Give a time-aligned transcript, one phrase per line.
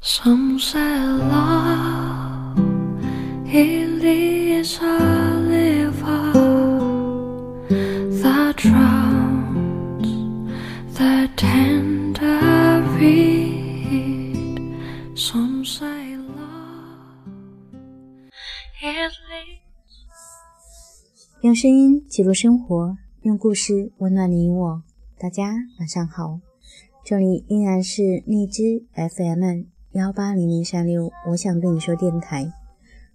[0.00, 2.56] Some say love
[3.46, 6.32] it is a river
[8.22, 10.06] that drowns
[10.96, 14.72] the tender reed.
[15.16, 17.10] Some say love
[18.80, 19.58] it leads.
[21.40, 24.82] 用声音记录生活，用故事温暖你我。
[25.18, 26.38] 大家晚上好，
[27.04, 29.64] 这里依然是荔枝 FM
[29.98, 32.52] 幺八零零三六，我想对你说电台，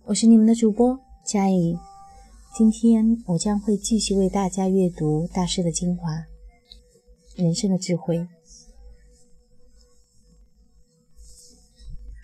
[0.04, 1.80] 我是你们的主播佳颖。
[2.54, 6.26] 今天我将会继续为大家阅读大师的精华，
[7.38, 8.28] 人生的智慧。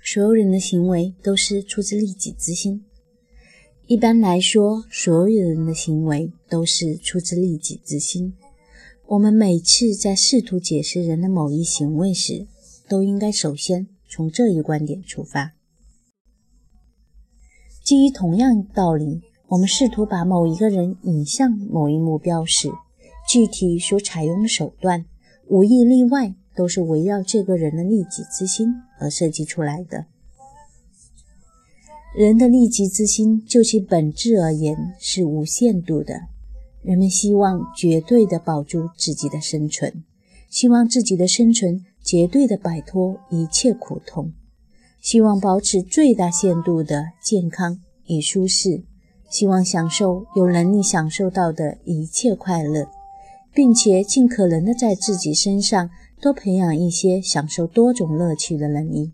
[0.03, 2.83] 所有人的行为都是出自利己之心。
[3.87, 8.33] 一般来说，所有人的行为都是出自利己之心。
[9.07, 12.45] 我们每次在试图解释人的某一行为时，
[12.89, 15.53] 都应该首先从这一观点出发。
[17.83, 22.69] 基于同样道理，我们试图把某一个人引向某一目标时，
[23.27, 25.05] 具体所采用的手段，
[25.47, 30.05] 无一例外都是围绕这个人的利己之心而设计出来的。
[32.15, 36.15] 人的利己之心，就其本质而言是无限度的。
[36.81, 40.03] 人们希望绝对的保住自己的生存，
[40.49, 44.33] 希望自己的生存绝对的摆脱一切苦痛，
[45.01, 48.83] 希望保持最大限度的健康与舒适，
[49.29, 52.89] 希望享受有能力享受到的一切快乐，
[53.53, 55.89] 并且尽可能的在自己身上
[56.21, 59.11] 多培养一些享受多种乐趣的能力。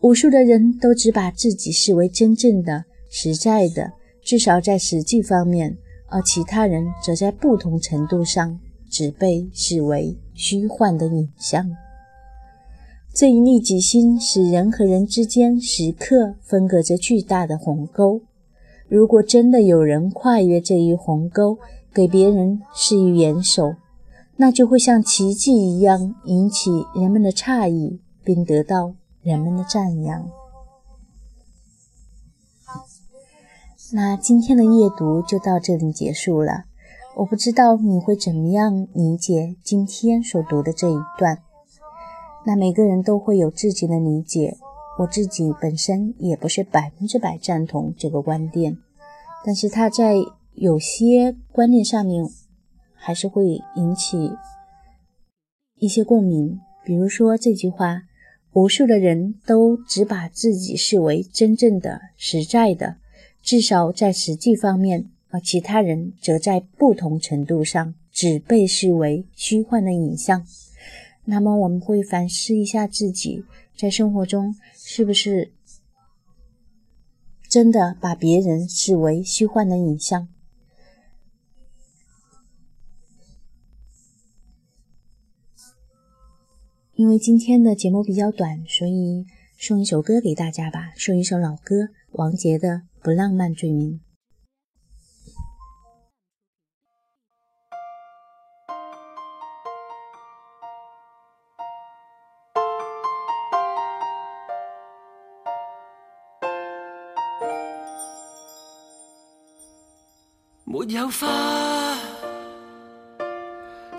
[0.00, 3.92] 无数的人都只把自己视为真正的、实在的。
[4.22, 5.76] 至少在实际方面，
[6.08, 8.58] 而其他人则在不同程度上
[8.90, 11.70] 只被视为虚幻的影像。
[13.12, 18.22] 这一利己心使人和人之间时刻分隔着巨大的鸿沟。
[18.88, 21.58] 如果真的有人跨越这一鸿沟，
[21.92, 23.76] 给别人施以援手，
[24.36, 30.28] 那就会像奇迹一样引起人们的诧异，并得到人们的赞扬。
[33.92, 36.64] 那今天的阅读就到这里结束了。
[37.16, 41.38] 我不知道你会怎么样理解今天所读的这一段。
[42.44, 44.56] 那每个人都会有自己的理解，
[44.98, 48.76] 我自己本身也不是百分之百赞同这个观点，
[49.44, 50.16] 但是他在
[50.54, 52.28] 有些观念上面
[52.94, 54.32] 还是会引起
[55.78, 56.58] 一些共鸣。
[56.84, 58.02] 比如说这句话：
[58.52, 62.96] 无数的人都只把自己视为真正的、实在的。
[63.40, 70.46] 至少在实际方面，而其他人则在不同程度上只被视为虚幻的影像。
[71.24, 73.44] 那么，我们会反思一下自己
[73.76, 75.50] 在生活中是不是
[77.48, 80.28] 真的把别人视为虚幻的影像？
[86.94, 89.26] 因为今天的节目比较短，所以
[89.58, 92.82] 送一首歌给大家吧，送一首老歌，王杰的。
[93.02, 94.00] 不浪漫罪名。
[110.74, 111.28] 没有花，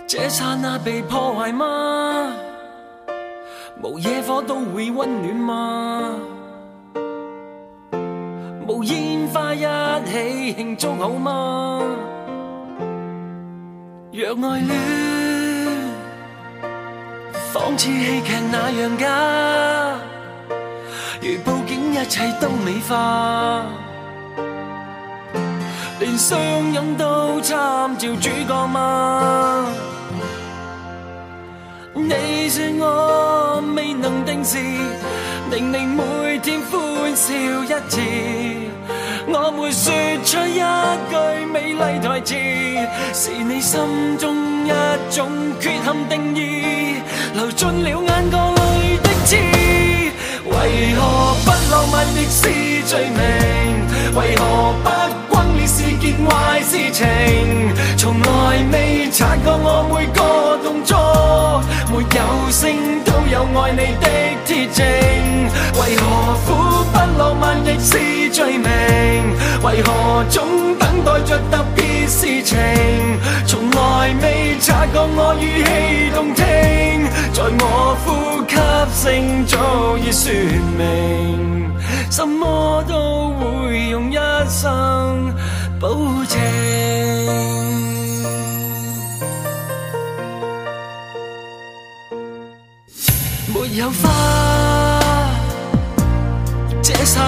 [0.05, 2.33] 这刹那被破坏吗？
[3.81, 6.15] 无野火都会温暖吗？
[8.67, 9.65] 无烟花一
[10.05, 11.81] 起庆祝好吗？
[14.11, 14.77] 若爱恋
[17.53, 19.95] 仿似戏剧那样假，
[21.21, 23.63] 如布景一切都美化，
[26.17, 26.39] 相
[26.73, 29.65] 拥都参照主角吗？
[31.93, 34.57] 你说我未能定时，
[35.51, 38.01] 令你每天欢笑一次。
[39.27, 39.91] 我会说
[40.23, 40.59] 出一
[41.09, 41.15] 句
[41.51, 42.35] 美丽台词，
[43.13, 44.35] 是你心中
[44.65, 44.71] 一
[45.09, 45.29] 种
[45.59, 47.01] 缺陷定义，
[47.33, 49.35] 流进了眼角里的刺。
[50.45, 50.99] 为何
[51.43, 52.41] 不浪漫亦是
[52.85, 53.19] 罪名？
[59.15, 62.69] 察觉我每个动作，没有声
[63.05, 64.05] 都有爱你的
[64.43, 64.85] 铁证。
[65.79, 66.03] 为何
[66.45, 68.67] 苦不浪漫亦是罪名？
[69.63, 72.57] 为何总等待着特别事情？
[73.47, 78.55] 从来未察觉我语气动听，在我呼吸。
[78.93, 80.33] 聲早已說
[80.77, 81.71] 明，
[82.11, 84.15] 什麼都會用一
[84.49, 85.33] 生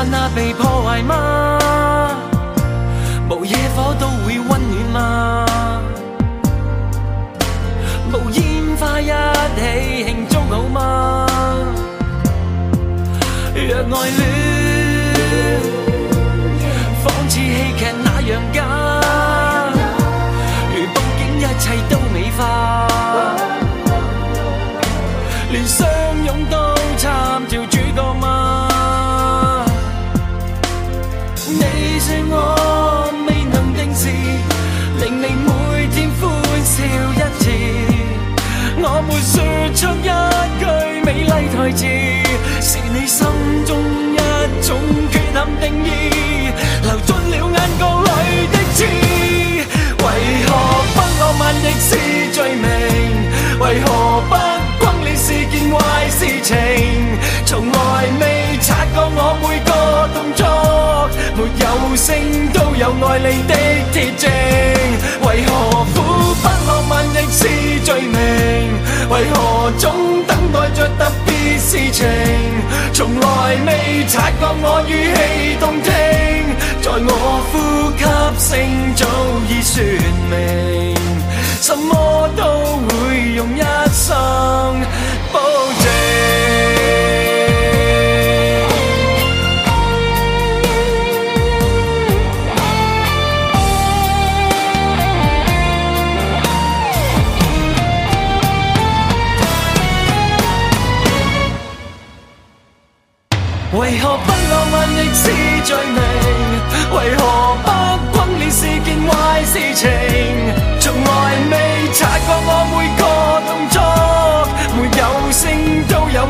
[0.03, 1.59] 那被破坏吗？
[3.29, 5.45] 无野火都会温暖吗？
[8.13, 11.25] 无烟花一起庆祝好吗？
[13.53, 14.56] 若爱恋
[31.49, 31.63] 你
[31.99, 32.35] 说我
[33.25, 34.09] 未能定时，
[34.99, 36.21] 令你每天欢
[36.63, 36.75] 笑
[37.13, 37.45] 一次。
[38.79, 39.35] 我没说
[39.73, 40.09] 出一
[40.59, 40.63] 句
[41.05, 41.81] 美丽台词，
[42.61, 43.25] 是你心
[43.65, 43.69] 中
[44.13, 44.15] 一
[44.61, 44.69] 种
[45.09, 45.89] 缺陷定义，
[61.97, 63.55] 星都有爱你的
[63.91, 64.29] 铁证，
[65.23, 65.95] 为何苦
[66.41, 68.15] 不浪漫亦是罪名？
[69.09, 72.05] 为何总等待着特别事情？
[72.93, 75.91] 从来未察觉我语气动听，
[76.83, 77.11] 在我
[77.51, 77.53] 呼
[77.97, 78.03] 吸
[78.47, 78.49] 声
[78.95, 79.05] 早
[79.49, 79.83] 已说
[80.29, 80.95] 明，
[81.59, 82.43] 什么都
[82.87, 83.61] 会用一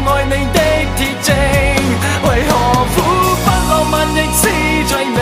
[0.07, 0.59] 爱你的
[0.95, 1.35] 铁证
[2.23, 2.51] 为何
[2.95, 2.97] 苦
[3.43, 4.41] 不浪漫亦是
[4.87, 5.15] 罪名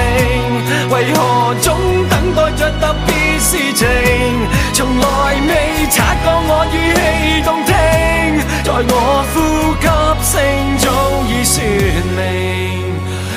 [0.89, 1.75] 为何总
[2.07, 3.85] 等待着特别事情。
[4.73, 7.73] 从来未察觉我语气动听
[8.63, 8.93] 在我
[9.33, 9.35] 呼
[9.81, 9.85] 吸
[10.31, 10.33] 声
[10.77, 10.83] 早
[11.29, 11.55] 已说
[12.15, 12.19] 明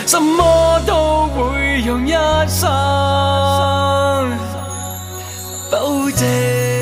[0.06, 2.12] 什么都会用一
[2.48, 2.68] 生
[5.70, 6.77] 保证。